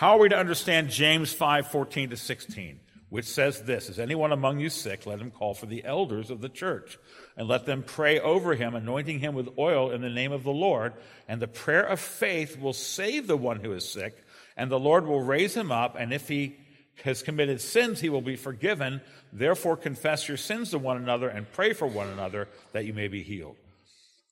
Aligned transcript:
How 0.00 0.12
are 0.16 0.20
we 0.20 0.30
to 0.30 0.38
understand 0.38 0.88
James 0.88 1.30
5 1.30 1.66
14 1.66 2.08
to 2.08 2.16
16, 2.16 2.80
which 3.10 3.26
says 3.26 3.60
this 3.60 3.90
Is 3.90 3.98
anyone 3.98 4.32
among 4.32 4.58
you 4.58 4.70
sick? 4.70 5.04
Let 5.04 5.18
him 5.18 5.30
call 5.30 5.52
for 5.52 5.66
the 5.66 5.84
elders 5.84 6.30
of 6.30 6.40
the 6.40 6.48
church, 6.48 6.98
and 7.36 7.46
let 7.46 7.66
them 7.66 7.82
pray 7.82 8.18
over 8.18 8.54
him, 8.54 8.74
anointing 8.74 9.18
him 9.18 9.34
with 9.34 9.58
oil 9.58 9.90
in 9.90 10.00
the 10.00 10.08
name 10.08 10.32
of 10.32 10.42
the 10.42 10.52
Lord. 10.52 10.94
And 11.28 11.38
the 11.38 11.46
prayer 11.46 11.82
of 11.82 12.00
faith 12.00 12.58
will 12.58 12.72
save 12.72 13.26
the 13.26 13.36
one 13.36 13.60
who 13.60 13.72
is 13.72 13.86
sick, 13.86 14.16
and 14.56 14.70
the 14.70 14.80
Lord 14.80 15.06
will 15.06 15.20
raise 15.20 15.54
him 15.54 15.70
up. 15.70 15.96
And 15.98 16.14
if 16.14 16.28
he 16.28 16.56
has 17.04 17.22
committed 17.22 17.60
sins, 17.60 18.00
he 18.00 18.08
will 18.08 18.22
be 18.22 18.36
forgiven. 18.36 19.02
Therefore, 19.34 19.76
confess 19.76 20.28
your 20.28 20.38
sins 20.38 20.70
to 20.70 20.78
one 20.78 20.96
another 20.96 21.28
and 21.28 21.52
pray 21.52 21.74
for 21.74 21.86
one 21.86 22.08
another 22.08 22.48
that 22.72 22.86
you 22.86 22.94
may 22.94 23.08
be 23.08 23.22
healed. 23.22 23.56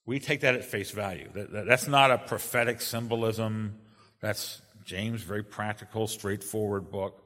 We 0.06 0.18
take 0.18 0.40
that 0.40 0.54
at 0.54 0.64
face 0.64 0.92
value. 0.92 1.28
That's 1.34 1.86
not 1.86 2.10
a 2.10 2.16
prophetic 2.16 2.80
symbolism. 2.80 3.74
That's 4.22 4.62
James, 4.88 5.20
very 5.22 5.42
practical, 5.42 6.06
straightforward 6.06 6.90
book. 6.90 7.22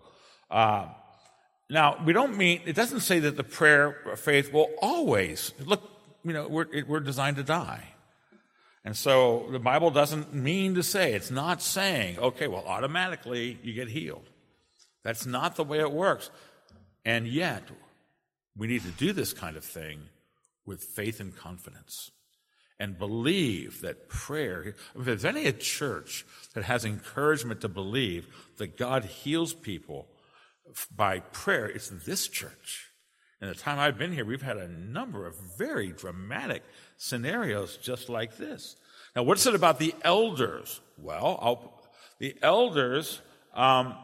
Uh, 0.50 0.88
now, 1.70 2.02
we 2.04 2.12
don't 2.12 2.36
mean, 2.36 2.60
it 2.66 2.74
doesn't 2.74 3.00
say 3.00 3.20
that 3.20 3.36
the 3.36 3.44
prayer 3.44 3.96
of 4.10 4.18
faith 4.18 4.52
will 4.52 4.68
always, 4.82 5.52
look, 5.64 5.88
you 6.24 6.32
know, 6.32 6.48
we're, 6.48 6.66
we're 6.86 7.00
designed 7.00 7.36
to 7.36 7.44
die. 7.44 7.84
And 8.84 8.96
so 8.96 9.46
the 9.52 9.60
Bible 9.60 9.92
doesn't 9.92 10.34
mean 10.34 10.74
to 10.74 10.82
say, 10.82 11.14
it's 11.14 11.30
not 11.30 11.62
saying, 11.62 12.18
okay, 12.18 12.48
well, 12.48 12.64
automatically 12.66 13.58
you 13.62 13.72
get 13.74 13.88
healed. 13.88 14.28
That's 15.04 15.24
not 15.24 15.54
the 15.54 15.64
way 15.64 15.78
it 15.78 15.92
works. 15.92 16.30
And 17.04 17.28
yet, 17.28 17.62
we 18.56 18.66
need 18.66 18.82
to 18.82 18.90
do 18.90 19.12
this 19.12 19.32
kind 19.32 19.56
of 19.56 19.64
thing 19.64 20.00
with 20.66 20.82
faith 20.82 21.20
and 21.20 21.34
confidence 21.34 22.10
and 22.82 22.98
believe 22.98 23.80
that 23.82 24.08
prayer, 24.08 24.74
if 24.98 25.04
there's 25.04 25.24
any 25.24 25.46
a 25.46 25.52
church 25.52 26.26
that 26.54 26.64
has 26.64 26.84
encouragement 26.84 27.60
to 27.60 27.68
believe 27.68 28.26
that 28.56 28.76
God 28.76 29.04
heals 29.04 29.54
people 29.54 30.08
by 30.90 31.20
prayer, 31.20 31.66
it's 31.66 31.90
this 32.04 32.26
church. 32.26 32.90
In 33.40 33.46
the 33.46 33.54
time 33.54 33.78
I've 33.78 33.96
been 33.96 34.10
here, 34.10 34.24
we've 34.24 34.42
had 34.42 34.56
a 34.56 34.66
number 34.66 35.28
of 35.28 35.36
very 35.56 35.92
dramatic 35.92 36.64
scenarios 36.96 37.76
just 37.76 38.08
like 38.08 38.36
this. 38.36 38.74
Now, 39.14 39.22
what's 39.22 39.46
it 39.46 39.54
about 39.54 39.78
the 39.78 39.94
elders? 40.02 40.80
Well, 40.98 41.38
I'll, 41.40 41.88
the 42.18 42.34
elders 42.42 43.20
um, 43.54 43.94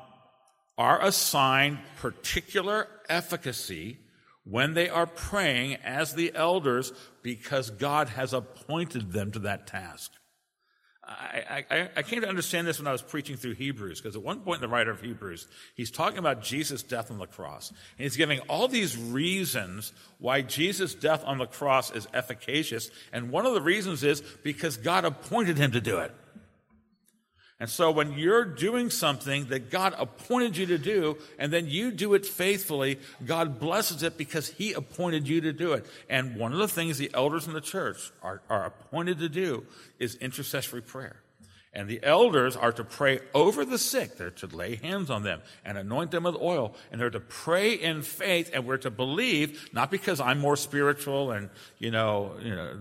are 0.77 1.05
assigned 1.05 1.79
particular 1.97 2.87
efficacy 3.09 3.99
when 4.49 4.75
they 4.75 4.89
are 4.89 5.07
praying 5.07 5.77
as 5.85 6.15
the 6.15 6.33
elders 6.35 6.93
because 7.23 7.71
God 7.71 8.09
has 8.09 8.33
appointed 8.33 9.13
them 9.13 9.31
to 9.33 9.41
that 9.41 9.67
task. 9.67 10.13
I, 11.09 11.65
I, 11.71 11.89
I, 11.97 12.03
came 12.03 12.21
to 12.21 12.29
understand 12.29 12.67
this 12.67 12.79
when 12.79 12.87
I 12.87 12.93
was 12.93 13.01
preaching 13.01 13.37
through 13.37 13.55
Hebrews, 13.55 13.99
because 13.99 14.15
at 14.15 14.23
one 14.23 14.41
point 14.41 14.57
in 14.57 14.61
the 14.61 14.69
writer 14.69 14.91
of 14.91 15.01
Hebrews, 15.01 15.49
he's 15.75 15.91
talking 15.91 16.19
about 16.19 16.43
Jesus' 16.43 16.83
death 16.83 17.11
on 17.11 17.17
the 17.17 17.27
cross. 17.27 17.71
And 17.71 18.05
he's 18.05 18.17
giving 18.17 18.41
all 18.41 18.69
these 18.69 18.95
reasons 18.95 19.95
why 20.19 20.43
Jesus' 20.43 20.95
death 20.95 21.25
on 21.25 21.39
the 21.39 21.47
cross 21.47 21.91
is 21.91 22.07
efficacious. 22.13 22.91
And 23.11 23.31
one 23.31 23.47
of 23.47 23.55
the 23.55 23.63
reasons 23.63 24.05
is 24.05 24.21
because 24.21 24.77
God 24.77 25.07
appointed 25.07 25.57
him 25.57 25.73
to 25.73 25.81
do 25.81 25.99
it. 25.99 26.15
And 27.61 27.69
so 27.69 27.91
when 27.91 28.13
you're 28.13 28.45
doing 28.45 28.89
something 28.89 29.47
that 29.47 29.71
God 29.71 29.95
appointed 29.99 30.57
you 30.57 30.67
to 30.67 30.79
do, 30.79 31.19
and 31.39 31.53
then 31.53 31.67
you 31.67 31.91
do 31.91 32.15
it 32.15 32.25
faithfully, 32.25 33.01
God 33.27 33.59
blesses 33.59 34.05
it 34.05 34.17
because 34.17 34.49
He 34.49 34.75
appointed 34.75 35.27
you 35.27 35.41
to 35.41 35.53
do 35.53 35.73
it. 35.73 35.85
And 36.09 36.37
one 36.37 36.53
of 36.53 36.59
the 36.59 36.69
things 36.69 36.99
the 36.99 37.11
elders 37.15 37.49
in 37.49 37.55
the 37.55 37.61
church 37.61 38.13
are, 38.23 38.41
are 38.49 38.67
appointed 38.67 39.19
to 39.19 39.29
do 39.29 39.67
is 39.99 40.15
intercessory 40.17 40.83
prayer. 40.83 41.17
And 41.75 41.89
the 41.89 42.01
elders 42.03 42.57
are 42.57 42.73
to 42.73 42.83
pray 42.83 43.21
over 43.35 43.65
the 43.65 43.79
sick. 43.79 44.17
They're 44.17 44.31
to 44.31 44.47
lay 44.47 44.77
hands 44.77 45.11
on 45.11 45.23
them 45.23 45.43
and 45.65 45.77
anoint 45.77 46.11
them 46.11 46.25
with 46.25 46.35
oil. 46.37 46.75
And 46.91 47.01
they're 47.01 47.11
to 47.11 47.21
pray 47.21 47.75
in 47.75 48.03
faith 48.03 48.51
and 48.55 48.67
we're 48.67 48.79
to 48.79 48.91
believe, 48.91 49.69
not 49.73 49.91
because 49.91 50.19
I'm 50.19 50.39
more 50.39 50.57
spiritual 50.57 51.31
and, 51.31 51.51
you 51.79 51.91
know, 51.91 52.33
you 52.43 52.57
know, 52.57 52.77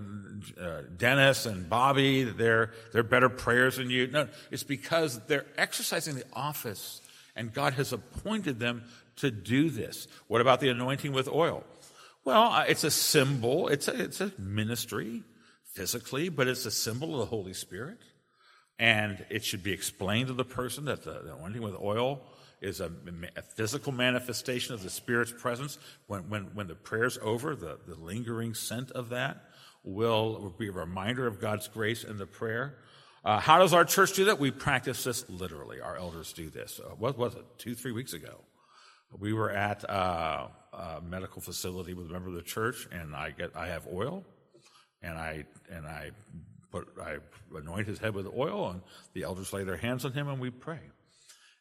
uh, 0.60 0.82
Dennis 0.98 1.46
and 1.46 1.70
Bobby, 1.70 2.24
they're, 2.24 2.72
they're 2.94 3.04
better 3.04 3.30
prayers 3.30 3.76
than 3.76 3.90
you. 3.90 4.08
No, 4.08 4.30
it's 4.52 4.64
because 4.64 5.20
they're 5.28 5.46
exercising 5.58 6.16
the 6.16 6.26
office 6.34 7.02
and 7.36 7.54
God 7.54 7.74
has 7.74 7.94
appointed 7.94 8.60
them 8.60 8.84
to 9.18 9.32
do 9.32 9.70
this. 9.70 10.08
What 10.28 10.42
about 10.42 10.60
the 10.60 10.70
anointing 10.70 11.12
with 11.12 11.28
oil? 11.28 11.64
Well, 12.24 12.44
uh, 12.44 12.66
it's 12.68 12.84
a 12.84 12.92
symbol. 12.92 13.68
It's 13.68 13.88
a, 13.88 14.02
it's 14.02 14.22
a 14.22 14.32
ministry 14.38 15.24
physically, 15.64 16.30
but 16.30 16.48
it's 16.48 16.66
a 16.66 16.72
symbol 16.72 17.14
of 17.14 17.20
the 17.20 17.26
Holy 17.26 17.54
Spirit. 17.54 18.00
And 18.80 19.26
it 19.30 19.44
should 19.44 19.64
be 19.64 19.72
explained 19.72 20.28
to 20.28 20.34
the 20.34 20.46
person 20.46 20.86
that 20.86 21.04
the, 21.04 21.22
the 21.24 21.36
anointing 21.36 21.62
with 21.62 21.76
oil 21.80 22.22
is 22.62 22.80
a, 22.80 22.92
a, 23.36 23.42
physical 23.42 23.92
manifestation 23.92 24.74
of 24.74 24.84
the 24.84 24.90
Spirit's 24.90 25.32
presence. 25.32 25.78
When, 26.08 26.30
when, 26.30 26.44
when 26.54 26.68
the 26.68 26.76
prayer's 26.76 27.18
over, 27.22 27.56
the, 27.56 27.80
the 27.88 27.96
lingering 27.96 28.54
scent 28.54 28.92
of 28.92 29.10
that 29.10 29.44
will, 29.84 30.40
will 30.42 30.56
be 30.58 30.68
a 30.68 30.72
reminder 30.72 31.28
of 31.28 31.40
God's 31.40 31.68
grace 31.68 32.04
in 32.04 32.18
the 32.18 32.26
prayer. 32.26 32.78
Uh, 33.24 33.40
how 33.40 33.60
does 33.60 33.74
our 33.74 33.84
church 33.84 34.14
do 34.14 34.26
that? 34.26 34.40
We 34.40 34.52
practice 34.52 35.04
this 35.04 35.28
literally. 35.30 35.82
Our 35.82 35.98
elders 35.98 36.34
do 36.34 36.50
this. 36.50 36.80
Uh, 36.80 36.90
what 36.96 37.18
was 37.18 37.36
it? 37.36 37.46
Two, 37.58 37.76
three 37.76 37.92
weeks 37.92 38.14
ago. 38.14 38.42
We 39.18 39.34
were 39.34 39.52
at 39.52 39.90
uh, 39.90 40.48
a 40.74 41.02
medical 41.02 41.42
facility 41.42 41.94
with 41.94 42.08
a 42.08 42.10
member 42.12 42.30
of 42.30 42.36
the 42.36 42.42
church, 42.42 42.88
and 42.92 43.16
I 43.16 43.32
get 43.32 43.52
I 43.56 43.68
have 43.68 43.88
oil, 43.92 44.26
and 45.02 45.18
I 45.18 45.46
and 45.72 45.86
I 45.86 46.12
put, 46.72 46.88
I 47.02 47.18
anoint 47.56 47.88
his 47.88 48.00
head 48.00 48.14
with 48.14 48.28
oil, 48.28 48.70
and 48.70 48.82
the 49.14 49.24
elders 49.24 49.54
lay 49.54 49.64
their 49.64 49.78
hands 49.78 50.06
on 50.06 50.14
him, 50.14 50.28
and 50.28 50.40
we 50.40 50.50
pray. 50.50 50.80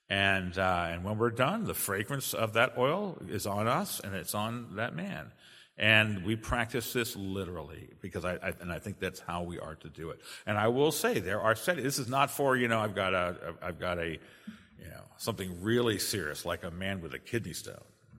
And, 0.08 0.56
uh, 0.56 0.88
and 0.90 1.04
when 1.04 1.18
we're 1.18 1.30
done, 1.30 1.64
the 1.64 1.74
fragrance 1.74 2.32
of 2.32 2.52
that 2.52 2.78
oil 2.78 3.18
is 3.28 3.46
on 3.46 3.66
us, 3.66 4.00
and 4.00 4.14
it's 4.14 4.34
on 4.34 4.76
that 4.76 4.94
man. 4.94 5.32
And 5.78 6.24
we 6.24 6.36
practice 6.36 6.92
this 6.92 7.16
literally 7.16 7.90
because 8.00 8.24
I, 8.24 8.34
I, 8.34 8.52
and 8.60 8.72
I 8.72 8.78
think 8.78 8.98
that's 8.98 9.20
how 9.20 9.42
we 9.42 9.58
are 9.58 9.74
to 9.76 9.88
do 9.90 10.10
it. 10.10 10.20
And 10.46 10.56
I 10.56 10.68
will 10.68 10.90
say 10.90 11.18
there 11.18 11.40
are 11.40 11.54
settings. 11.54 11.84
This 11.84 11.98
is 11.98 12.08
not 12.08 12.30
for 12.30 12.56
you 12.56 12.66
know 12.66 12.80
I've 12.80 12.94
got 12.94 13.12
a 13.12 13.54
I've 13.60 13.78
got 13.78 13.98
a 13.98 14.12
you 14.12 14.88
know 14.88 15.02
something 15.18 15.62
really 15.62 15.98
serious 15.98 16.46
like 16.46 16.64
a 16.64 16.70
man 16.70 17.02
with 17.02 17.12
a 17.12 17.18
kidney 17.18 17.52
stone. 17.52 17.76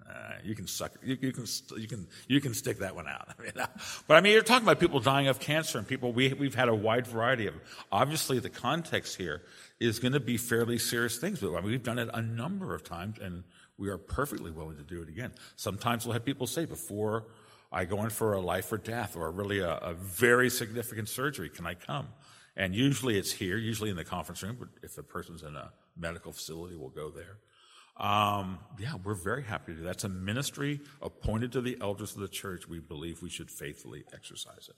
Uh, 0.09 0.33
you 0.43 0.55
can 0.55 0.67
suck. 0.67 0.93
You, 1.03 1.17
you, 1.19 1.31
can 1.33 1.45
you 1.77 1.87
can 1.87 2.07
you 2.27 2.39
can 2.39 2.53
stick 2.53 2.79
that 2.79 2.95
one 2.95 3.07
out. 3.07 3.29
But 4.07 4.17
I 4.17 4.21
mean, 4.21 4.33
you're 4.33 4.41
talking 4.41 4.65
about 4.65 4.79
people 4.79 4.99
dying 4.99 5.27
of 5.27 5.39
cancer 5.39 5.77
and 5.77 5.87
people. 5.87 6.13
We 6.13 6.33
we've 6.33 6.55
had 6.55 6.69
a 6.69 6.75
wide 6.75 7.07
variety 7.07 7.47
of. 7.47 7.55
Obviously, 7.91 8.39
the 8.39 8.49
context 8.49 9.17
here 9.17 9.41
is 9.79 9.99
going 9.99 10.13
to 10.13 10.19
be 10.19 10.37
fairly 10.37 10.77
serious 10.77 11.17
things. 11.17 11.39
But 11.39 11.53
I 11.55 11.61
mean, 11.61 11.71
we've 11.71 11.83
done 11.83 11.99
it 11.99 12.09
a 12.13 12.21
number 12.21 12.73
of 12.73 12.83
times, 12.83 13.17
and 13.19 13.43
we 13.77 13.89
are 13.89 13.97
perfectly 13.97 14.51
willing 14.51 14.77
to 14.77 14.83
do 14.83 15.01
it 15.01 15.09
again. 15.09 15.33
Sometimes 15.55 16.05
we'll 16.05 16.13
have 16.13 16.25
people 16.25 16.47
say 16.47 16.65
before 16.65 17.25
I 17.71 17.85
go 17.85 18.03
in 18.03 18.09
for 18.09 18.33
a 18.33 18.41
life 18.41 18.71
or 18.71 18.77
death 18.77 19.15
or 19.15 19.29
really 19.31 19.59
a, 19.59 19.75
a 19.75 19.93
very 19.93 20.49
significant 20.49 21.09
surgery, 21.09 21.49
can 21.49 21.65
I 21.65 21.73
come? 21.73 22.07
And 22.55 22.73
usually 22.73 23.17
it's 23.17 23.31
here, 23.31 23.57
usually 23.57 23.89
in 23.89 23.95
the 23.95 24.03
conference 24.03 24.41
room. 24.41 24.57
But 24.59 24.69
if 24.81 24.95
the 24.95 25.03
person's 25.03 25.43
in 25.43 25.55
a 25.55 25.71
medical 25.95 26.31
facility, 26.31 26.75
we'll 26.75 26.89
go 26.89 27.09
there. 27.09 27.37
Um, 27.99 28.59
yeah, 28.79 28.93
we're 29.03 29.15
very 29.15 29.43
happy 29.43 29.71
to 29.71 29.77
do 29.77 29.83
that. 29.83 29.87
That's 29.87 30.03
a 30.03 30.09
ministry 30.09 30.81
appointed 31.01 31.51
to 31.53 31.61
the 31.61 31.77
elders 31.81 32.13
of 32.13 32.21
the 32.21 32.27
church. 32.27 32.67
We 32.67 32.79
believe 32.79 33.21
we 33.21 33.29
should 33.29 33.49
faithfully 33.49 34.03
exercise 34.13 34.69
it. 34.69 34.75